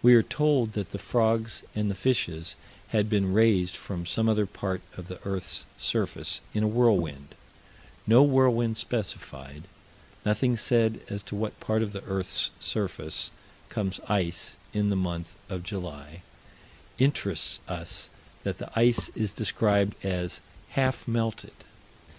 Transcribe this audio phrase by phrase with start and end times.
[0.00, 2.56] We are told that the frogs and the fishes
[2.88, 7.34] had been raised from some other part of the earth's surface, in a whirlwind;
[8.06, 9.64] no whirlwind specified;
[10.24, 13.30] nothing said as to what part of the earth's surface
[13.68, 16.22] comes ice, in the month of July
[16.98, 18.08] interests us
[18.44, 20.40] that the ice is described as
[20.70, 21.52] "half melted."